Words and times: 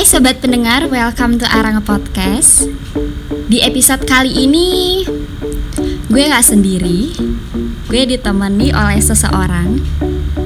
Hai 0.00 0.08
sobat 0.08 0.40
pendengar, 0.40 0.88
welcome 0.88 1.36
to 1.36 1.44
Aranga 1.44 1.84
Podcast. 1.84 2.64
Di 3.52 3.60
episode 3.60 4.08
kali 4.08 4.32
ini 4.48 5.04
gue 6.08 6.24
gak 6.24 6.40
sendiri. 6.40 7.12
Gue 7.84 8.08
ditemani 8.08 8.72
oleh 8.72 8.96
seseorang. 8.96 9.76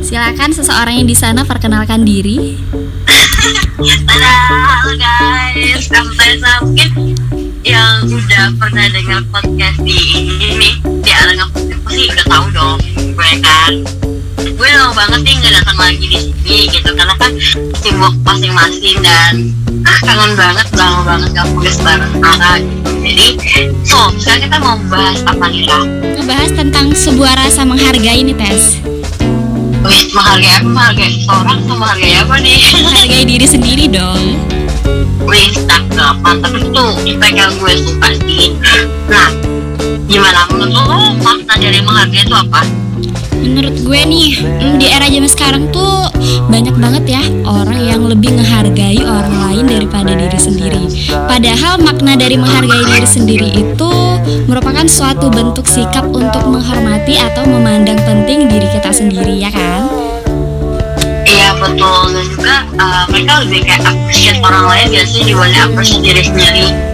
Silakan 0.02 0.50
seseorang 0.50 0.98
yang 0.98 1.06
di 1.06 1.14
sana 1.14 1.46
perkenalkan 1.46 2.02
diri. 2.02 2.58
Halo 3.78 4.90
guys, 4.98 5.86
sampai 5.86 6.34
mungkin 6.58 7.14
yang 7.62 8.10
udah 8.10 8.58
pernah 8.58 8.90
dengar 8.90 9.22
podcast 9.30 9.78
di 9.86 10.18
ini 10.50 10.82
di 10.82 11.10
Aranga 11.14 11.46
Podcast 11.54 11.78
pasti 11.86 12.10
udah 12.10 12.26
tahu 12.26 12.46
dong 12.50 12.78
gue 13.14 13.32
kan 13.38 13.72
banget 15.04 15.20
nih 15.20 15.34
nggak 15.36 15.52
datang 15.60 15.76
lagi 15.76 16.06
di 16.08 16.16
sini 16.16 16.56
gitu 16.72 16.90
karena 16.96 17.14
kan 17.20 17.32
sibuk 17.76 18.14
masing-masing 18.24 18.96
dan 19.04 19.34
ah 19.84 19.98
kangen 20.00 20.32
banget 20.32 20.66
lama 20.80 21.00
banget 21.04 21.28
gak 21.36 21.46
podcast 21.52 21.80
bareng 21.84 22.14
Ara 22.24 22.52
gitu. 22.64 22.90
jadi 23.04 23.28
so 23.84 24.00
sekarang 24.16 24.48
kita 24.48 24.56
mau 24.64 24.80
bahas 24.88 25.20
apa 25.28 25.44
nih 25.52 25.68
lah 25.68 25.84
Ngebahas 26.16 26.50
tentang 26.56 26.86
sebuah 26.96 27.36
rasa 27.36 27.68
menghargai 27.68 28.24
nih 28.24 28.32
Tes. 28.32 28.80
Wih, 29.84 30.08
menghargai 30.16 30.56
apa? 30.56 30.68
Menghargai 30.72 31.10
seseorang 31.12 31.58
atau 31.60 31.76
menghargai 31.76 32.14
apa 32.16 32.34
nih? 32.40 32.56
Menghargai 32.88 33.24
diri 33.28 33.44
sendiri 33.44 33.84
dong. 33.92 34.40
Wih, 35.28 35.52
cakep, 35.52 36.16
mantap 36.24 36.52
itu 36.56 36.86
Itu 37.04 37.26
yang 37.32 37.52
gue 37.60 37.74
suka 37.76 38.08
sih 38.24 38.56
Nah, 39.12 39.28
gimana 40.08 40.48
menurut 40.48 40.80
lo 40.80 41.12
makna 41.20 41.60
dari 41.60 41.84
menghargai 41.84 42.24
itu 42.24 42.32
apa? 42.32 42.64
Menurut 43.42 43.74
gue 43.82 44.00
nih, 44.06 44.30
mm, 44.42 44.74
di 44.78 44.86
era 44.86 45.06
zaman 45.10 45.30
sekarang 45.30 45.64
tuh 45.74 46.06
banyak 46.46 46.76
banget 46.78 47.04
ya 47.18 47.24
orang 47.46 47.80
yang 47.82 48.02
lebih 48.06 48.30
menghargai 48.36 49.00
orang 49.02 49.34
lain 49.50 49.64
daripada 49.66 50.12
diri 50.14 50.38
sendiri. 50.38 50.82
Padahal 51.10 51.80
makna 51.82 52.14
dari 52.14 52.36
menghargai 52.38 52.84
diri 52.86 53.08
sendiri 53.08 53.48
itu 53.54 53.92
merupakan 54.46 54.86
suatu 54.86 55.32
bentuk 55.32 55.66
sikap 55.66 56.06
untuk 56.06 56.44
menghormati 56.46 57.18
atau 57.18 57.42
memandang 57.48 57.98
penting 58.04 58.46
diri 58.46 58.68
kita 58.70 58.94
sendiri 58.94 59.34
ya 59.40 59.50
kan? 59.50 59.88
Iya 61.24 61.56
betul 61.56 62.14
dan 62.14 62.26
juga 62.30 62.56
uh, 62.78 63.04
mereka 63.10 63.32
lebih 63.42 63.60
kayak 63.64 63.82
appreciate 63.88 64.38
orang 64.44 64.64
lain 64.70 65.02
sih 65.08 65.24
dibanding 65.24 65.62
appreciate 65.64 66.04
diri 66.04 66.22
sendiri 66.22 66.93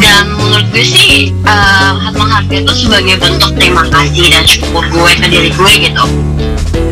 dan 0.00 0.24
menurut 0.34 0.66
gue 0.72 0.84
sih 0.84 1.30
uh, 1.46 1.92
menghargai 2.14 2.64
itu 2.64 2.72
sebagai 2.86 3.16
bentuk 3.20 3.50
terima 3.56 3.84
kasih 3.88 4.26
dan 4.32 4.44
syukur 4.48 4.82
gue 4.88 5.12
ke 5.18 5.26
diri 5.28 5.50
gue 5.52 5.72
gitu. 5.90 6.04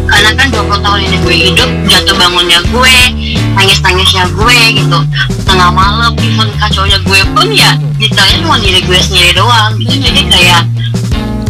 Karena 0.08 0.30
kan 0.34 0.48
20 0.50 0.84
tahun 0.84 1.00
ini 1.04 1.16
gue 1.20 1.36
hidup 1.36 1.70
jatuh 1.84 2.16
bangunnya 2.16 2.60
gue 2.72 2.96
nangis 3.54 3.78
nangisnya 3.84 4.24
gue 4.32 4.58
gitu. 4.76 4.98
Tengah 5.44 5.70
malam 5.72 6.12
even 6.20 6.48
kacaunya 6.56 6.98
gue 7.04 7.20
pun 7.32 7.48
ya 7.52 7.76
detailnya 8.00 8.36
cuma 8.44 8.56
diri 8.60 8.80
gue 8.84 8.98
sendiri 8.98 9.30
doang 9.36 9.76
gitu. 9.80 9.94
Jadi 9.98 10.22
kayak 10.28 10.62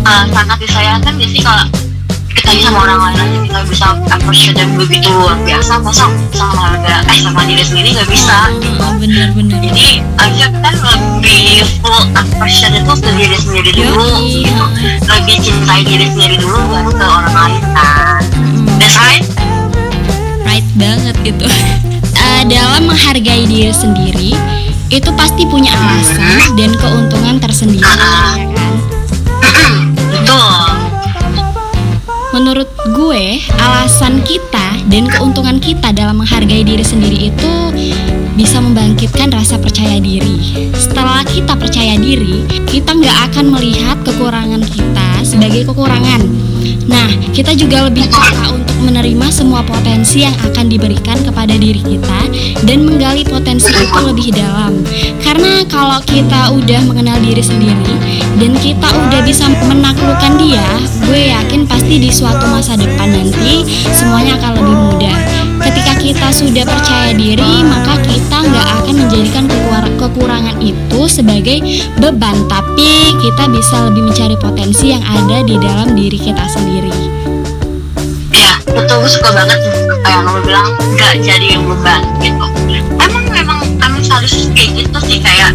uh, 0.07 0.25
sangat 0.33 0.59
disayangkan 0.63 1.13
gak 1.19 1.31
sih 1.31 1.43
kalau 1.43 1.67
kita 2.49 2.73
sama 2.73 2.79
orang 2.89 3.01
lain 3.05 3.19
aja 3.21 3.39
kita 3.45 3.61
bisa 3.69 3.87
appreciate 4.09 4.57
yang 4.57 4.73
begitu 4.81 5.09
luar 5.13 5.37
biasa 5.45 5.73
masa 5.85 6.07
sama 6.33 6.55
harga 6.57 6.95
eh 7.13 7.19
sama 7.21 7.43
diri 7.45 7.65
sendiri 7.65 7.89
nggak 7.93 8.09
bisa 8.09 8.37
gitu 8.57 8.85
bener-bener. 8.97 9.59
jadi 9.69 9.89
aja 10.17 10.47
kita 10.49 10.71
lebih 10.81 11.45
full 11.85 12.03
appreciate 12.17 12.75
itu 12.81 12.93
ke 12.97 13.11
diri 13.21 13.37
sendiri 13.37 13.71
dulu 13.77 14.01
Yoi. 14.01 14.49
gitu 14.49 14.65
lebih 15.05 15.37
cintai 15.45 15.81
diri 15.85 16.07
sendiri 16.09 16.37
dulu 16.41 16.59
baru 16.73 16.91
ke 16.95 17.05
orang 17.05 17.35
lain 17.37 17.63
kan 17.77 18.21
Mm, 18.39 18.79
that's 18.79 18.95
right 19.03 19.27
right 20.47 20.67
banget 20.79 21.17
gitu. 21.27 21.43
Eh, 22.15 22.43
dalam 22.47 22.87
menghargai 22.87 23.45
diri 23.51 23.75
sendiri 23.75 24.31
itu 24.89 25.11
pasti 25.19 25.43
punya 25.45 25.75
alasan 25.75 26.55
dan 26.57 26.71
keuntungan 26.79 27.18
dan 34.89 35.05
keuntungan 35.05 35.61
kita 35.61 35.93
dalam 35.93 36.25
menghargai 36.25 36.65
diri 36.65 36.81
sendiri 36.81 37.29
itu 37.29 37.53
bisa 38.35 38.63
membangkitkan 38.63 39.29
rasa 39.29 39.61
percaya 39.61 40.01
diri. 40.01 40.71
Setelah 40.73 41.27
kita 41.29 41.53
percaya 41.59 41.99
diri, 42.01 42.49
kita 42.65 42.97
nggak 42.97 43.19
akan 43.33 43.53
melihat 43.53 44.01
kekurangan 44.07 44.63
kita 44.65 45.09
sebagai 45.27 45.69
kekurangan. 45.69 46.25
Nah, 46.89 47.09
kita 47.37 47.53
juga 47.53 47.91
lebih 47.91 48.09
peka 48.09 48.58
menerima 48.81 49.27
semua 49.31 49.61
potensi 49.67 50.23
yang 50.25 50.35
akan 50.41 50.67
diberikan 50.71 51.19
kepada 51.23 51.55
diri 51.55 51.83
kita 51.83 52.21
dan 52.65 52.87
menggali 52.87 53.23
potensi 53.27 53.71
itu 53.71 53.99
lebih 54.03 54.35
dalam. 54.35 54.81
Karena 55.23 55.63
kalau 55.69 56.01
kita 56.07 56.55
udah 56.55 56.81
mengenal 56.87 57.19
diri 57.21 57.43
sendiri 57.43 57.95
dan 58.39 58.53
kita 58.59 58.89
udah 58.89 59.21
bisa 59.27 59.47
menaklukkan 59.67 60.39
dia, 60.41 60.67
gue 61.07 61.33
yakin 61.35 61.67
pasti 61.67 61.97
di 61.99 62.11
suatu 62.11 62.47
masa 62.49 62.79
depan 62.79 63.11
nanti 63.11 63.67
semuanya 63.93 64.39
akan 64.39 64.53
lebih 64.63 64.77
mudah. 64.77 65.19
Ketika 65.59 65.93
kita 65.99 66.29
sudah 66.31 66.65
percaya 66.65 67.11
diri, 67.13 67.67
maka 67.67 67.99
kita 68.07 68.39
nggak 68.47 68.69
akan 68.79 68.95
menjadikan 69.05 69.45
kekur- 69.51 69.95
kekurangan 69.99 70.57
itu 70.63 71.01
sebagai 71.11 71.59
beban, 71.99 72.47
tapi 72.47 73.13
kita 73.19 73.45
bisa 73.51 73.91
lebih 73.91 74.07
mencari 74.07 74.37
potensi 74.39 74.95
yang 74.95 75.03
ada 75.03 75.43
di 75.43 75.59
dalam 75.59 75.99
diri 75.99 76.17
kita 76.17 76.47
sendiri. 76.47 77.08
Betul 78.79 79.03
gue 79.03 79.11
suka 79.11 79.31
banget 79.35 79.59
kayak 80.07 80.23
kamu 80.23 80.41
bilang 80.47 80.67
nggak 80.95 81.15
jadi 81.19 81.47
yang 81.59 81.65
beban 81.67 82.03
gitu. 82.23 82.47
Emang 83.03 83.25
memang 83.35 83.59
emang 83.83 84.03
harus 84.07 84.35
kayak 84.55 84.71
gitu 84.87 84.99
sih 85.03 85.19
kayak 85.19 85.51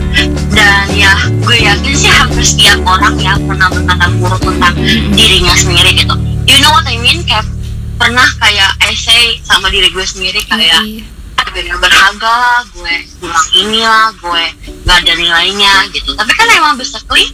dan 0.51 0.88
ya 0.91 1.16
gue 1.31 1.57
yakin 1.63 1.94
sih 1.95 2.11
hampir 2.11 2.44
setiap 2.44 2.84
orang 2.84 3.16
ya 3.16 3.39
pernah 3.39 3.72
berkata 3.72 4.06
buruk 4.19 4.41
tentang 4.44 4.75
dirinya 5.16 5.56
sendiri 5.56 5.95
gitu. 5.95 6.16
You 6.44 6.59
know 6.59 6.75
what 6.75 6.84
I 6.84 7.00
mean? 7.00 7.23
Kayak 7.23 7.47
pernah 7.95 8.28
kayak 8.44 8.72
essay 8.91 9.40
sama 9.47 9.72
diri 9.72 9.88
gue 9.88 10.03
sendiri 10.03 10.44
kayak 10.44 10.84
gue 10.84 11.12
gak 11.62 11.80
berharga 11.81 12.31
lah, 12.34 12.59
gue 12.74 12.96
kurang 13.22 13.47
inilah, 13.53 14.09
gue 14.18 14.44
gak 14.90 14.97
ada 15.06 15.14
nilainya 15.14 15.74
gitu. 15.94 16.18
Tapi 16.18 16.31
kan 16.34 16.47
emang 16.50 16.74
basically 16.80 17.30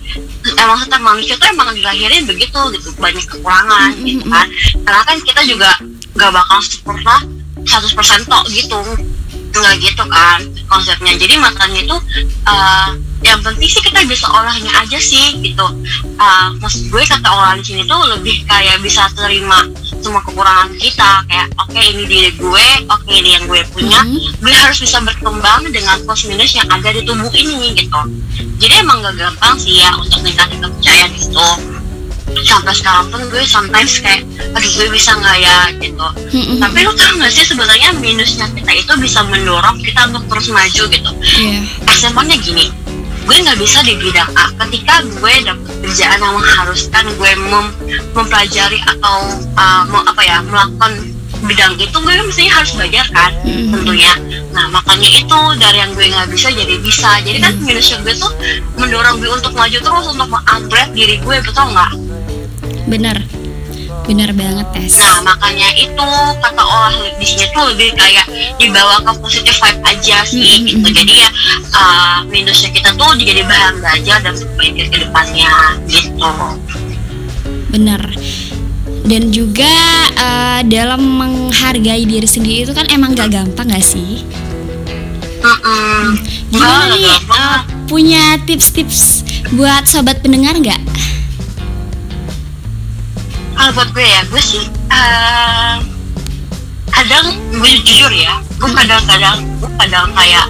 emang 0.59 0.75
setiap 0.83 0.99
manusia 0.99 1.39
tuh 1.39 1.47
emang 1.47 1.71
dilahirin 1.71 2.27
begitu 2.27 2.59
gitu, 2.75 2.89
banyak 2.99 3.23
kekurangan 3.23 3.95
gitu 4.03 4.25
kan. 4.27 4.47
Karena 4.83 5.03
kan 5.07 5.17
kita 5.23 5.41
juga 5.47 5.71
gak 6.19 6.31
bakal 6.35 6.59
sempurna 6.59 7.15
100% 7.63 8.27
tok 8.27 8.45
gitu, 8.51 8.79
nggak 9.53 9.75
gitu 9.81 10.03
kan 10.07 10.39
konsepnya. 10.69 11.13
Jadi 11.17 11.35
makanya 11.41 11.79
itu 11.81 11.97
uh, 12.45 12.89
yang 13.19 13.43
penting 13.43 13.67
sih 13.67 13.83
kita 13.83 13.99
bisa 14.07 14.31
olahnya 14.31 14.71
aja 14.79 14.95
sih 14.95 15.35
gitu. 15.43 15.67
Uh, 16.15 16.47
maksud 16.61 16.87
gue 16.87 17.03
kata 17.03 17.27
olah 17.27 17.57
di 17.59 17.63
sini 17.65 17.83
tuh 17.83 17.99
lebih 18.15 18.47
kayak 18.47 18.79
bisa 18.79 19.09
terima 19.17 19.67
semua 19.99 20.23
kekurangan 20.23 20.71
kita 20.79 21.27
kayak 21.27 21.51
oke 21.59 21.75
ini 21.75 22.03
diri 22.07 22.31
gue, 22.39 22.67
oke 22.87 23.11
ini 23.11 23.35
yang 23.35 23.43
gue 23.51 23.61
punya, 23.75 23.99
Mhm. 23.99 24.39
gue 24.39 24.53
harus 24.55 24.79
bisa 24.79 25.03
berkembang 25.03 25.67
dengan 25.67 25.99
plus 26.07 26.23
minus 26.31 26.55
yang 26.55 26.67
ada 26.71 26.89
di 26.95 27.03
tubuh 27.03 27.27
ini 27.35 27.75
gitu. 27.75 27.99
Jadi 28.59 28.73
emang 28.79 29.03
gak 29.03 29.19
gampang 29.19 29.59
sih 29.59 29.83
ya 29.83 29.91
untuk. 29.99 30.23
Sampai 32.49 32.73
sekarang 32.73 33.13
pun 33.13 33.21
gue 33.29 33.45
sometimes 33.45 34.01
kayak, 34.01 34.25
aduh 34.57 34.71
gue 34.73 34.87
bisa 34.89 35.13
nggak 35.13 35.37
ya 35.37 35.57
gitu. 35.77 36.07
Tapi 36.57 36.77
lo 36.81 36.91
tau 36.97 37.13
gak 37.21 37.29
sih 37.29 37.45
sebenarnya 37.45 37.93
minusnya 38.01 38.49
kita 38.49 38.71
itu 38.73 38.93
bisa 38.97 39.21
mendorong 39.29 39.77
kita 39.85 40.09
untuk 40.09 40.25
terus 40.33 40.49
maju 40.49 40.83
gitu. 40.89 41.11
Iya. 41.21 41.61
Example-nya 41.85 42.41
gini, 42.41 42.73
gue 43.29 43.37
nggak 43.45 43.59
bisa 43.61 43.85
di 43.85 43.93
bidang 44.01 44.33
A 44.33 44.49
ketika 44.65 45.05
gue 45.05 45.33
dapet 45.45 45.73
kerjaan 45.85 46.17
yang 46.17 46.33
mengharuskan 46.33 47.05
gue 47.13 47.31
mem- 47.37 47.75
mempelajari 48.17 48.81
atau 48.81 49.17
uh, 49.53 49.85
mau 49.85 50.01
apa 50.01 50.21
ya 50.25 50.41
melakukan 50.41 51.13
bidang 51.45 51.77
itu 51.79 51.93
gue 51.93 52.13
mestinya 52.25 52.59
harus 52.59 52.75
belajar 52.75 53.05
kan 53.15 53.31
Mm-mm. 53.47 53.71
tentunya 53.71 54.11
nah 54.51 54.67
makanya 54.67 55.07
itu 55.07 55.39
dari 55.55 55.77
yang 55.79 55.93
gue 55.95 56.11
nggak 56.11 56.27
bisa 56.35 56.51
jadi 56.51 56.75
bisa 56.83 57.09
jadi 57.23 57.39
kan 57.39 57.53
minusnya 57.63 57.97
gue 58.03 58.13
tuh 58.17 58.31
mendorong 58.75 59.23
gue 59.23 59.31
untuk 59.31 59.53
maju 59.55 59.77
terus 59.77 60.05
untuk 60.09 60.27
mengupgrade 60.27 60.91
diri 60.91 61.15
gue 61.21 61.35
betul 61.39 61.65
nggak 61.71 61.91
Bener. 62.89 63.17
Bener 64.09 64.33
banget, 64.33 64.65
Tes. 64.73 64.97
Nah 64.97 65.21
makanya 65.21 65.69
itu 65.77 66.07
kata 66.41 66.63
olah 66.65 66.89
di 67.21 67.25
sini 67.25 67.45
tuh 67.53 67.61
lebih 67.69 67.93
kayak 67.93 68.25
dibawa 68.57 68.97
ke 69.05 69.11
positive 69.21 69.53
vibe 69.53 69.81
aja 69.85 70.17
sih 70.25 70.41
Mm, 70.41 70.65
gitu. 70.65 70.87
mm, 70.89 70.95
Jadi 70.97 71.13
ya 71.13 71.29
uh, 71.77 72.17
minusnya 72.25 72.73
kita 72.73 72.89
tuh 72.97 73.13
jadi 73.13 73.45
bahan 73.45 73.77
belajar 73.77 74.17
dan 74.25 74.33
berpikir 74.33 74.89
ke 74.89 74.97
depannya 75.05 75.53
gitu. 75.85 76.33
Bener. 77.69 78.01
Dan 79.05 79.33
juga 79.33 79.73
eh, 80.13 80.61
dalam 80.69 81.01
menghargai 81.01 82.05
diri 82.05 82.29
sendiri 82.29 82.61
itu 82.61 82.73
kan 82.73 82.85
emang 82.89 83.17
gak 83.17 83.33
gampang 83.33 83.69
gak 83.69 83.81
sih? 83.81 84.21
Mm-mm. 85.39 86.17
Gimana 86.49 86.93
Enggak, 86.93 86.97
nih 86.97 87.17
eh, 87.17 87.59
punya 87.85 88.23
tips-tips 88.45 89.25
buat 89.53 89.85
sobat 89.85 90.21
pendengar 90.21 90.53
nggak? 90.57 90.77
Kalau 93.59 93.75
buat 93.75 93.91
gue 93.91 94.07
ya 94.07 94.23
gue 94.31 94.39
sih 94.39 94.63
uh, 94.87 95.83
kadang 96.95 97.35
gue 97.51 97.71
jujur 97.83 98.07
ya 98.07 98.39
gue 98.55 98.71
kadang-kadang 98.71 99.43
gue 99.59 99.71
kadang 99.83 100.07
kayak 100.15 100.47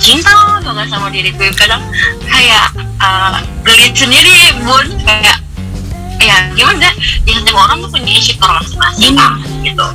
cinta 0.00 0.32
banget 0.64 0.88
sama 0.88 1.12
diri 1.12 1.30
gue. 1.36 1.52
Kadang 1.52 1.84
kayak 2.24 2.72
uh, 3.04 3.44
gelit 3.60 3.92
sendiri 3.92 4.32
bun. 4.64 4.88
Kayak 5.04 5.36
ya 6.20 6.36
gimana 6.56 6.80
ya 6.80 6.92
setiap 7.36 7.56
orang 7.60 7.84
tuh 7.84 7.92
punya 7.92 8.08
insecure 8.08 8.52
masing-masing 8.56 9.16
gitu. 9.60 9.86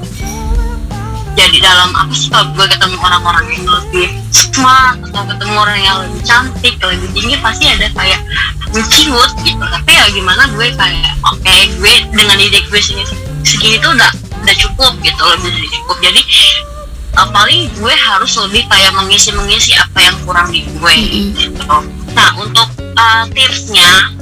Jadi 1.36 1.58
dalam 1.60 1.92
apa 1.98 2.14
sih 2.14 2.30
kalau 2.30 2.54
gue 2.54 2.66
ketemu 2.70 2.98
orang-orang 3.02 3.46
yang 3.52 3.66
lebih 3.68 4.08
smart 4.56 4.98
atau 5.12 5.24
ketemu 5.28 5.56
orang 5.60 5.80
yang 5.84 5.96
lebih 6.08 6.22
cantik 6.24 6.76
lebih 6.80 7.10
tinggi 7.12 7.36
pasti 7.44 7.66
ada 7.68 7.92
kayak 7.92 8.22
menciut 8.72 9.32
gitu. 9.44 9.60
Tapi 9.60 9.92
ya 9.92 10.06
gimana 10.16 10.48
gue 10.56 10.68
kayak 10.72 11.12
oke 11.28 11.40
okay, 11.44 11.68
gue 11.76 11.94
dengan 12.16 12.40
ide 12.40 12.64
gue 12.72 12.80
segini, 12.80 13.04
segini 13.44 13.76
tuh 13.84 13.92
udah 13.92 14.12
udah 14.16 14.56
cukup 14.56 14.92
gitu 15.04 15.24
lebih 15.36 15.50
dari 15.60 15.68
cukup. 15.76 15.98
Jadi 16.00 16.22
uh, 17.20 17.28
paling 17.36 17.68
gue 17.76 17.94
harus 17.94 18.32
lebih 18.48 18.64
kayak 18.72 18.92
mengisi 18.96 19.36
mengisi 19.36 19.76
apa 19.76 20.00
yang 20.00 20.16
kurang 20.24 20.48
di 20.52 20.64
gue 20.64 20.96
gitu. 21.36 21.76
Nah 22.16 22.30
untuk 22.40 22.68
uh, 22.96 23.28
tipsnya 23.36 24.16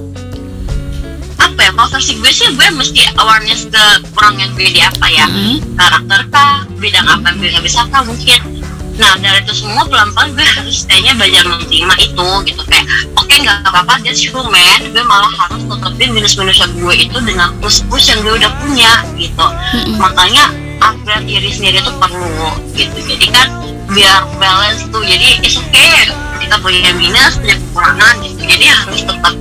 apa 1.44 1.59
ya 1.59 1.71
kalau 1.75 1.89
versi 1.91 2.18
gue 2.18 2.31
sih 2.33 2.50
gue 2.56 2.68
mesti 2.74 3.01
awareness 3.21 3.69
ke 3.69 3.83
kurangnya 4.18 4.50
gue 4.57 4.68
di 4.74 4.81
apa 4.81 5.06
ya. 5.13 5.30
Mm-hmm. 5.30 5.77
karakter 5.77 6.21
kah 6.33 6.65
bidang 6.81 7.06
apa 7.06 7.25
yang 7.30 7.38
gue 7.38 7.62
bisa 7.62 7.85
kah 7.94 8.01
mungkin 8.01 8.52
nah 8.94 9.18
dari 9.18 9.42
itu 9.42 9.54
semua 9.57 9.84
pelan-pelan 9.90 10.38
gue 10.38 10.45
harus 10.45 10.86
kayaknya 10.86 11.13
belajar 11.18 11.44
menerima 11.50 11.95
itu 11.98 12.28
gitu. 12.45 12.62
Kayak 12.69 12.86
oke 13.18 13.25
okay, 13.25 13.38
nggak 13.42 13.57
apa-apa 13.66 13.94
that's 14.06 14.22
human 14.22 14.80
gue 14.94 15.04
malah 15.04 15.34
harus 15.34 15.62
tutupin 15.66 16.10
minus-minusnya 16.13 16.68
gue 16.78 16.94
itu 17.10 17.18
dengan 17.25 17.50
plus-plus 17.57 18.06
yang 18.10 18.19
gue 18.22 18.34
udah 18.38 18.51
punya 18.62 18.92
gitu. 19.18 19.45
Mm-hmm. 19.45 19.98
makanya 19.98 20.45
upgrade 20.84 21.25
diri 21.25 21.50
sendiri 21.50 21.81
itu 21.81 21.94
perlu 21.98 22.50
gitu. 22.78 22.98
Jadi 23.01 23.28
kan 23.34 23.48
biar 23.94 24.30
balance 24.38 24.86
tuh 24.94 25.01
jadi 25.01 25.42
it's 25.42 25.57
okay 25.57 26.10
kita 26.38 26.56
punya 26.60 26.92
minus 26.94 27.40
punya 27.42 27.56
kekurangan 27.57 28.13
gitu. 28.22 28.42
Jadi 28.45 28.66
harus 28.69 29.01
tetap 29.01 29.34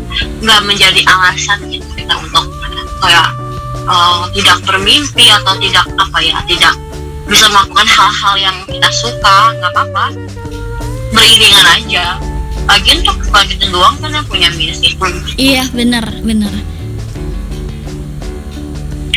nggak 0.42 0.60
menjadi 0.64 1.00
alasan 1.06 1.58
gitu 1.68 1.86
kita 1.92 2.14
untuk 2.16 2.46
kayak 3.02 3.28
uh, 3.90 4.24
tidak 4.34 4.58
bermimpi 4.62 5.26
atau 5.30 5.54
tidak 5.58 5.86
apa 5.98 6.18
ya 6.22 6.38
tidak 6.46 6.74
bisa 7.32 7.48
melakukan 7.48 7.88
hal-hal 7.88 8.34
yang 8.36 8.56
kita 8.68 8.88
suka 8.92 9.56
nggak 9.56 9.72
apa-apa. 9.72 10.06
Beriringan 11.16 11.66
aja. 11.80 12.20
Bagian 12.68 13.00
tuh 13.02 13.16
kita 13.40 13.66
doang 13.72 13.96
kan 13.98 14.12
yang 14.12 14.26
punya 14.28 14.52
minus 14.54 14.84
itu 14.84 15.00
iya 15.40 15.64
benar 15.72 16.04
benar. 16.22 16.52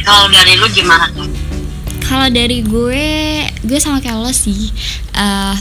Kalau 0.06 0.31
dari 0.31 0.53
lu 0.56 0.67
gimana 0.71 1.12
tuh? 1.12 1.27
Kalau 2.06 2.29
dari 2.31 2.62
gue 2.63 3.06
gue 3.65 3.79
sama 3.81 4.00
kayak 4.00 4.21
lo 4.21 4.31
sih. 4.31 4.71
Uh, 5.17 5.57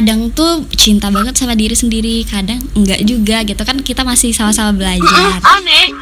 kadang 0.00 0.32
tuh 0.32 0.64
cinta 0.80 1.12
banget 1.12 1.36
sama 1.36 1.52
diri 1.52 1.76
sendiri 1.76 2.24
kadang 2.24 2.56
enggak 2.72 3.04
juga 3.04 3.44
gitu 3.44 3.60
kan 3.68 3.76
kita 3.84 4.00
masih 4.00 4.32
sama-sama 4.32 4.72
belajar. 4.72 5.36
Aneh. 5.60 5.92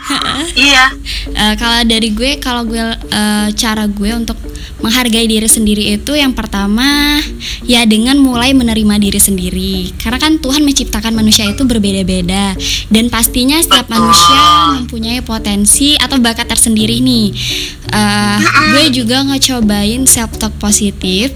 Iya. 0.54 0.94
Uh, 1.34 1.54
kalau 1.58 1.82
dari 1.82 2.14
gue 2.14 2.38
kalau 2.38 2.62
gue 2.62 2.78
uh, 2.94 3.48
cara 3.58 3.90
gue 3.90 4.10
untuk 4.14 4.38
menghargai 4.78 5.26
diri 5.26 5.50
sendiri 5.50 5.98
itu 5.98 6.14
yang 6.14 6.30
pertama 6.30 7.18
ya 7.66 7.82
dengan 7.90 8.22
mulai 8.22 8.54
menerima 8.54 9.02
diri 9.02 9.18
sendiri. 9.18 9.74
Karena 9.98 10.22
kan 10.22 10.38
Tuhan 10.38 10.62
menciptakan 10.62 11.18
manusia 11.18 11.50
itu 11.50 11.66
berbeda-beda. 11.66 12.54
Dan 12.94 13.10
pastinya 13.10 13.58
setiap 13.58 13.90
manusia 13.90 14.78
mempunyai 14.78 15.26
potensi 15.26 15.98
atau 15.98 16.22
bakat 16.22 16.46
tersendiri 16.46 17.02
nih. 17.02 17.34
Uh, 17.90 18.38
gue 18.78 19.02
juga 19.02 19.26
ngecobain 19.26 20.06
self 20.06 20.38
talk 20.38 20.54
positif 20.62 21.34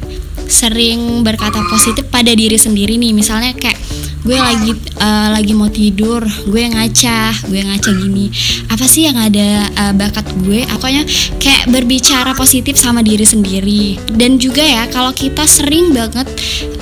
sering 0.52 1.24
berkata 1.24 1.64
positif 1.72 2.04
pada 2.12 2.30
diri 2.36 2.60
sendiri 2.60 3.00
nih. 3.00 3.16
Misalnya 3.16 3.56
kayak 3.56 3.80
gue 4.22 4.38
lagi 4.38 4.70
uh, 5.02 5.34
lagi 5.34 5.50
mau 5.50 5.66
tidur 5.66 6.22
gue 6.46 6.62
ngaca 6.68 7.48
gue 7.48 7.60
ngaca 7.64 7.90
gini. 7.96 8.28
Apa 8.70 8.84
sih 8.86 9.08
yang 9.08 9.16
ada 9.16 9.66
uh, 9.72 9.92
bakat 9.96 10.28
gue? 10.44 10.68
Pokoknya 10.68 11.08
kayak 11.40 11.72
berbicara 11.72 12.36
positif 12.36 12.76
sama 12.76 13.00
diri 13.00 13.24
sendiri. 13.24 13.96
Dan 14.12 14.36
juga 14.36 14.62
ya 14.62 14.84
kalau 14.92 15.10
kita 15.10 15.48
sering 15.48 15.96
banget 15.96 16.28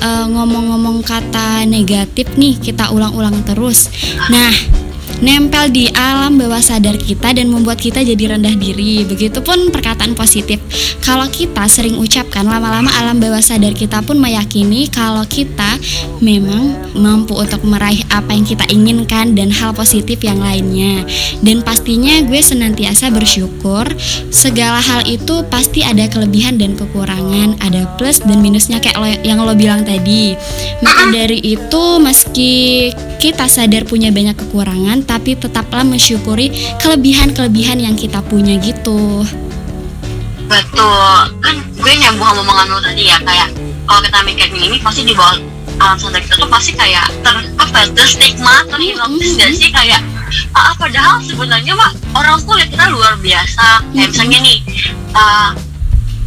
ngomong 0.00 0.32
ngomong-ngomong 0.50 1.05
kata 1.05 1.69
negatif 1.69 2.32
nih 2.34 2.56
kita 2.58 2.90
ulang-ulang 2.90 3.44
terus. 3.44 3.93
Nah 4.32 4.80
nempel 5.20 5.69
di 5.69 5.87
alam 5.93 6.40
bawah 6.40 6.61
sadar 6.61 6.96
kita 6.96 7.37
dan 7.37 7.52
membuat 7.52 7.81
kita 7.81 8.00
jadi 8.00 8.37
rendah 8.37 8.56
diri. 8.56 9.05
Begitupun 9.05 9.72
perkataan 9.72 10.17
positif. 10.17 10.61
Kalau 11.05 11.28
kita 11.28 11.69
sering 11.69 12.00
ucapkan 12.00 12.44
lama-lama 12.44 12.88
alam 12.96 13.20
bawah 13.20 13.40
sadar 13.40 13.76
kita 13.76 14.00
pun 14.05 14.17
meyakini 14.17 14.88
kalau 14.88 15.25
kita 15.28 15.76
memang 16.25 16.76
mampu 16.96 17.37
untuk 17.37 17.64
meraih 17.64 18.00
apa 18.12 18.32
yang 18.32 18.44
kita 18.44 18.64
inginkan 18.72 19.37
dan 19.37 19.52
hal 19.52 19.76
positif 19.76 20.20
yang 20.25 20.40
lainnya. 20.40 21.05
Dan 21.44 21.61
pastinya 21.61 22.20
gue 22.25 22.40
senantiasa 22.40 23.12
bersyukur 23.12 23.88
segala 24.32 24.81
hal 24.81 25.05
itu 25.05 25.44
pasti 25.52 25.84
ada 25.84 26.08
kelebihan 26.08 26.56
dan 26.56 26.76
kekurangan, 26.76 27.61
ada 27.61 27.84
plus 28.00 28.25
dan 28.25 28.40
minusnya 28.40 28.81
kayak 28.81 28.96
lo, 28.96 29.06
yang 29.25 29.38
lo 29.44 29.52
bilang 29.52 29.84
tadi. 29.84 30.32
Maka 30.81 31.12
dari 31.12 31.38
itu 31.44 31.82
meski 32.00 32.88
kita 33.20 33.52
sadar 33.52 33.84
punya 33.84 34.08
banyak 34.08 34.32
kekurangan 34.32 35.05
tapi 35.11 35.35
tetaplah 35.35 35.83
mensyukuri 35.83 36.55
kelebihan-kelebihan 36.79 37.83
yang 37.83 37.99
kita 37.99 38.23
punya 38.23 38.55
gitu. 38.62 39.27
Betul. 40.47 41.11
Kan 41.43 41.57
gue 41.75 41.93
nyambung 41.99 42.31
sama 42.31 42.47
omongan 42.47 42.67
lo 42.71 42.79
tadi 42.79 43.11
ya 43.11 43.19
kayak 43.19 43.51
kalau 43.91 44.01
kita 44.07 44.19
mikir 44.23 44.47
ini 44.55 44.79
pasti 44.79 45.03
di 45.03 45.11
bawah 45.19 45.35
alam 45.81 45.97
sadar 45.99 46.23
kita 46.23 46.39
tuh 46.39 46.51
pasti 46.53 46.77
kayak 46.79 47.11
ter 47.25 47.35
apa 47.59 47.79
ya, 47.83 47.87
ter 47.91 48.07
stigma 48.07 48.62
terhipnotis 48.71 49.35
mm 49.35 49.35
-hmm. 49.35 49.41
gak 49.43 49.51
sih? 49.59 49.71
Kayak 49.75 50.01
ah, 50.55 50.71
padahal 50.79 51.19
sebenarnya 51.27 51.75
mah 51.75 51.91
orang 52.15 52.39
tuh 52.47 52.55
lihat 52.55 52.71
kita 52.71 52.87
luar 52.95 53.19
biasa. 53.19 53.67
Kayak 53.67 53.83
mm 53.83 53.99
-hmm. 53.99 54.11
misalnya 54.15 54.39
nih 54.47 54.59
uh, 55.19 55.51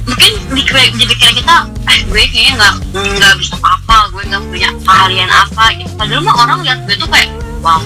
mungkin 0.03 0.31
di, 0.51 0.63
di 0.99 1.05
pikiran 1.07 1.35
kita 1.39 1.55
eh 1.87 1.99
gue 2.03 2.23
kayaknya 2.27 2.53
nggak 2.59 2.73
nggak 2.91 3.33
bisa 3.39 3.55
apa 3.63 4.11
gue 4.11 4.23
nggak 4.27 4.43
punya 4.51 4.69
keahlian 4.83 5.31
apa. 5.31 5.63
Gitu 5.79 5.91
padahal 5.95 6.19
mah 6.19 6.35
orang 6.35 6.59
lihat 6.67 6.79
gue 6.83 6.95
tuh 6.99 7.07
kayak 7.07 7.31
wow 7.63 7.79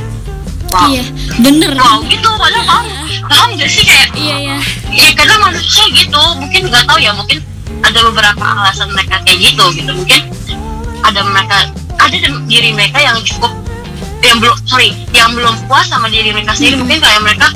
iya 0.85 1.03
bener. 1.41 1.71
Wow 1.75 2.05
gitu 2.05 2.29
padahal 2.37 2.65
paham 2.65 2.87
paham 3.27 3.49
gak 3.57 3.69
sih 3.69 3.83
kayak 3.83 4.09
iya 4.13 4.35
iya. 4.37 4.57
Ya 4.93 5.07
kadang 5.17 5.41
manusia 5.41 5.83
gitu 5.91 6.21
mungkin 6.37 6.61
nggak 6.69 6.83
tahu 6.85 6.99
ya 7.01 7.11
mungkin 7.17 7.41
ada 7.83 7.99
beberapa 8.05 8.43
alasan 8.43 8.89
mereka 8.93 9.21
kayak 9.25 9.39
gitu 9.41 9.65
gitu. 9.73 9.91
Mungkin 9.91 10.21
ada 11.03 11.21
mereka 11.25 11.57
ada 11.97 12.15
diri 12.47 12.69
mereka 12.73 12.97
yang 13.01 13.17
cukup 13.25 13.51
yang 14.21 14.37
belum 14.43 14.57
sorry 14.67 14.93
yang 15.13 15.31
belum 15.33 15.55
puas 15.65 15.87
sama 15.89 16.09
diri 16.11 16.33
mereka 16.33 16.53
sendiri. 16.53 16.77
Hmm. 16.77 16.85
mungkin 16.85 16.99
kayak 17.01 17.21
mereka 17.23 17.47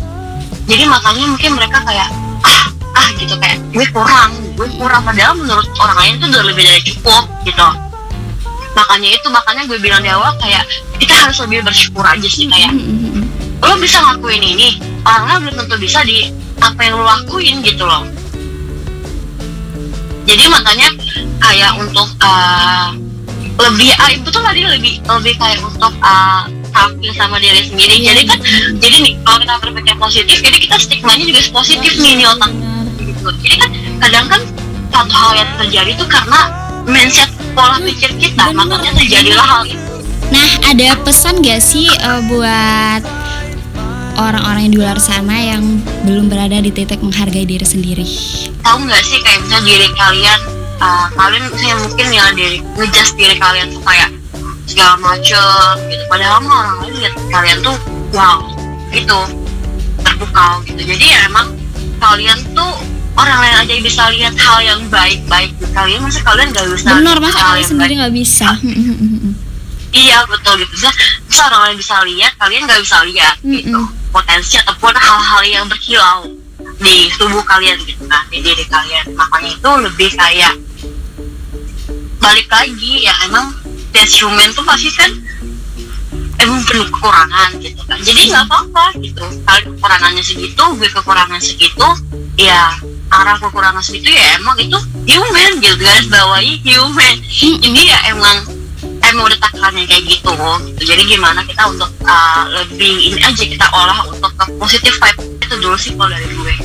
jadi 0.65 0.83
makanya 0.87 1.25
mungkin 1.29 1.51
mereka 1.57 1.77
kayak 1.83 2.09
ah 2.47 2.65
ah 2.95 3.09
gitu 3.17 3.35
kayak 3.37 3.57
gue 3.75 3.85
kurang 3.93 4.31
gue 4.57 4.67
kurang. 4.77 5.01
Padahal 5.05 5.37
menurut 5.37 5.67
orang 5.77 5.97
lain 5.99 6.13
itu 6.17 6.25
udah 6.31 6.43
lebih 6.47 6.63
dari 6.65 6.81
cukup 6.85 7.23
gitu 7.45 7.90
makanya 8.71 9.09
itu 9.11 9.27
makanya 9.27 9.63
gue 9.67 9.79
bilang 9.83 10.01
di 10.03 10.09
awal 10.11 10.31
kayak 10.39 10.63
kita 10.97 11.11
harus 11.11 11.37
lebih 11.43 11.65
bersyukur 11.67 12.03
aja 12.07 12.27
sih 12.27 12.47
kayak 12.47 12.71
lo 13.61 13.75
bisa 13.77 13.99
ngakuin 14.01 14.41
ini 14.41 14.79
orang 15.05 15.23
lain 15.27 15.39
belum 15.47 15.55
tentu 15.65 15.75
bisa 15.81 15.99
di 16.07 16.31
apa 16.61 16.79
yang 16.85 16.93
lo 16.97 17.05
lakuin 17.05 17.57
gitu 17.65 17.83
loh. 17.85 18.05
Jadi 20.29 20.43
makanya 20.47 20.87
kayak 21.41 21.71
untuk 21.81 22.09
uh, 22.21 22.93
lebih 23.57 23.89
uh, 23.97 24.09
itu 24.13 24.27
tuh 24.29 24.41
tadi 24.45 24.61
lebih 24.63 25.01
lebih 25.03 25.33
kayak 25.35 25.59
untuk 25.65 25.93
uh, 26.05 26.45
tampil 26.71 27.11
sama 27.17 27.41
diri 27.41 27.65
sendiri. 27.65 27.99
Yeah. 27.99 28.13
jadi 28.13 28.21
kan 28.29 28.39
jadi 28.77 28.95
nih 29.01 29.13
kalau 29.25 29.37
kita 29.41 29.53
berpikir 29.59 29.95
positif 29.97 30.37
jadi 30.39 30.57
kita 30.61 30.75
stigmanya 30.77 31.25
juga 31.25 31.41
positif 31.51 31.93
nih 31.97 32.13
di 32.21 32.25
otak 32.29 32.51
gitu. 33.01 33.29
Jadi 33.41 33.55
kan 33.57 33.69
kadang 34.01 34.25
kan 34.29 34.41
satu 34.93 35.13
hal 35.13 35.31
yang 35.35 35.49
terjadi 35.57 35.91
itu 35.97 36.05
karena 36.05 36.39
mindset 36.85 37.29
pola 37.51 37.77
pikir 37.83 38.11
kita 38.17 38.51
makanya 38.55 38.91
terjadilah 38.95 39.47
hal 39.47 39.63
itu. 39.67 39.91
Nah 40.31 40.49
ada 40.63 40.95
pesan 41.03 41.43
gak 41.43 41.59
sih 41.59 41.91
uh, 42.01 42.23
buat 42.31 43.03
orang-orang 44.15 44.69
yang 44.69 44.73
di 44.75 44.79
luar 44.79 44.97
sana 45.01 45.35
yang 45.35 45.63
belum 46.07 46.29
berada 46.31 46.61
di 46.61 46.71
titik 46.71 47.01
menghargai 47.01 47.43
diri 47.47 47.65
sendiri? 47.65 48.05
Tahu 48.61 48.77
nggak 48.85 49.03
sih 49.03 49.19
kayak 49.23 49.39
misalnya 49.43 49.65
diri 49.65 49.87
kalian 49.97 50.39
uh, 50.79 51.07
kalian 51.15 51.45
saya 51.57 51.75
mungkin 51.81 52.07
ya 52.13 52.25
diri 52.35 52.57
ngejudge 52.77 53.11
diri 53.17 53.35
kalian 53.39 53.67
tuh 53.73 53.81
kayak 53.83 54.09
segala 54.69 54.95
macem 55.01 55.75
gitu. 55.89 56.03
Padahal 56.07 56.39
mah 56.45 56.55
orang 56.63 56.75
lain 56.85 56.93
lihat 57.01 57.13
kalian 57.33 57.57
tuh 57.65 57.75
wow 58.15 58.39
gitu 58.93 59.19
terpukau 60.05 60.53
gitu. 60.69 60.81
Jadi 60.85 61.05
ya 61.11 61.19
emang 61.27 61.55
kalian 61.99 62.39
tuh 62.55 62.73
orang 63.17 63.37
lain 63.43 63.55
aja 63.67 63.73
bisa 63.83 64.03
lihat 64.13 64.33
hal 64.39 64.59
yang 64.63 64.81
baik-baik 64.87 65.51
di 65.59 65.67
kalian. 65.75 65.99
Masa 66.03 66.21
kalian 66.23 66.47
gak 66.55 66.67
bisa 66.71 66.89
benar 66.95 67.17
masa 67.19 67.39
kalian 67.43 67.67
sendiri 67.67 67.93
nggak 67.99 68.15
bisa. 68.15 68.47
Iya. 69.91 70.23
Betul 70.23 70.63
gitu. 70.63 70.71
Bisa, 70.71 70.89
bisa 71.27 71.41
orang 71.51 71.61
lain 71.67 71.77
bisa 71.79 71.95
lihat 72.07 72.31
kalian 72.39 72.63
gak 72.63 72.81
bisa 72.81 72.97
lihat 73.03 73.35
gitu. 73.43 73.81
potensi 74.11 74.55
ataupun 74.59 74.93
hal-hal 74.95 75.41
yang 75.43 75.65
berkilau 75.67 76.31
di 76.79 77.11
tubuh 77.19 77.43
kalian 77.43 77.75
gitu. 77.83 78.03
Kan 78.07 78.23
di 78.31 78.39
diri 78.39 78.63
kalian. 78.67 79.05
Makanya 79.15 79.49
itu 79.51 79.71
lebih 79.83 80.09
kayak 80.15 80.53
balik 82.21 82.47
lagi 82.53 82.93
ya 83.01 83.13
emang 83.25 83.49
that's 83.91 84.13
human 84.21 84.47
tuh 84.53 84.61
pasti 84.61 84.93
kan 84.93 85.09
emang 86.39 86.61
penuh 86.63 86.87
kekurangan 86.87 87.49
gitu 87.59 87.81
kan. 87.83 87.97
Jadi 87.99 88.31
nggak 88.31 88.45
apa-apa 88.47 88.85
gitu. 89.03 89.25
Kalau 89.43 89.61
kekurangannya 89.75 90.23
segitu 90.23 90.63
gue 90.79 90.89
kekurangan 90.89 91.41
segitu 91.43 91.87
ya 92.39 92.71
arah 93.11 93.35
kekurangan 93.37 93.83
segitu 93.83 94.15
ya 94.15 94.39
emang 94.39 94.55
itu 94.55 94.79
human 95.07 95.51
gitu 95.59 95.75
garis 95.77 96.07
bawahi 96.07 96.63
human. 96.63 97.15
Jadi 97.59 97.81
ya 97.83 97.99
emang 98.07 98.37
emang 99.11 99.27
udah 99.27 99.39
takarannya 99.43 99.83
kayak 99.85 100.03
gitu. 100.07 100.31
Gitu 100.31 100.83
jadi 100.87 101.01
gimana 101.05 101.43
kita 101.43 101.67
untuk 101.67 101.91
uh, 102.07 102.43
lebih 102.47 103.11
ini 103.11 103.19
aja 103.19 103.43
kita 103.43 103.67
olah 103.75 104.07
untuk 104.07 104.31
ke 104.33 104.45
positive 104.55 104.95
vibe 104.95 105.19
itu 105.43 105.55
dulu 105.59 105.77
sih 105.77 105.91
kalau 105.99 106.09
dari 106.09 106.25
gue. 106.31 106.55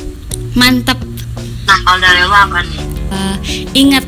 Mantap. 0.55 0.97
nah 1.67 1.77
kalau 1.83 1.99
dari 1.99 2.23
lo 2.23 2.31
apa 2.31 2.63
nih? 2.63 2.81
Eh, 3.07 3.35
ingat, 3.75 4.03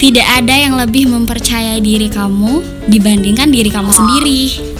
tidak 0.00 0.24
ada 0.24 0.54
yang 0.56 0.80
lebih 0.80 1.08
mempercayai 1.12 1.80
diri 1.84 2.08
kamu 2.08 2.64
dibandingkan 2.88 3.52
diri 3.52 3.68
kamu 3.68 3.92
sendiri. 3.92 4.71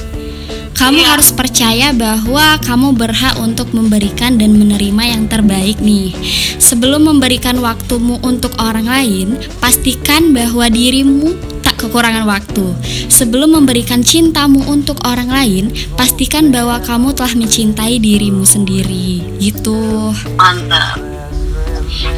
Kamu 0.82 0.98
Iya. 0.98 1.14
harus 1.14 1.30
percaya 1.30 1.88
bahwa 1.94 2.58
kamu 2.58 2.98
berhak 2.98 3.38
untuk 3.38 3.70
memberikan 3.70 4.34
dan 4.34 4.58
menerima 4.58 5.02
yang 5.14 5.30
terbaik 5.30 5.78
nih. 5.78 6.10
Sebelum 6.58 7.06
memberikan 7.06 7.62
waktumu 7.62 8.18
untuk 8.26 8.50
orang 8.58 8.90
lain, 8.90 9.38
pastikan 9.62 10.34
bahwa 10.34 10.66
dirimu 10.66 11.38
tak 11.62 11.78
kekurangan 11.86 12.26
waktu. 12.26 12.74
Sebelum 13.06 13.54
memberikan 13.62 14.02
cintamu 14.02 14.66
untuk 14.66 14.98
orang 15.06 15.30
lain, 15.30 15.70
pastikan 15.94 16.50
bahwa 16.50 16.82
kamu 16.82 17.14
telah 17.14 17.34
mencintai 17.38 18.02
dirimu 18.02 18.42
sendiri. 18.42 19.22
Gitu. 19.38 20.10
mantap 20.34 20.98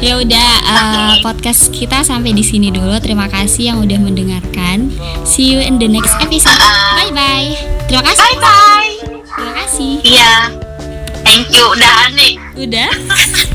Ya 0.01 0.17
udah 0.17 0.49
uh, 0.65 1.13
podcast 1.21 1.69
kita 1.69 2.01
sampai 2.01 2.33
di 2.33 2.41
sini 2.41 2.73
dulu. 2.73 2.97
Terima 2.97 3.29
kasih 3.29 3.75
yang 3.75 3.77
udah 3.85 3.99
mendengarkan. 4.01 4.89
See 5.21 5.53
you 5.53 5.61
in 5.61 5.77
the 5.77 5.85
next 5.85 6.17
episode. 6.17 6.57
Bye 6.97 7.13
bye. 7.13 7.74
Terima 7.85 8.01
kasih. 8.03 8.21
bye 8.21 8.37
bye 8.41 8.93
Terima 9.25 9.53
kasih. 9.61 9.91
iya 10.03 10.33
thank 11.23 11.47
you 11.53 11.65
udah 11.69 12.09
nih 12.13 12.33
Udah. 12.55 12.89